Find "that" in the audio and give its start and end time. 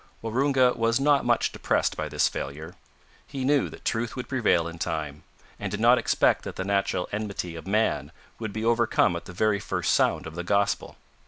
3.69-3.85, 6.43-6.55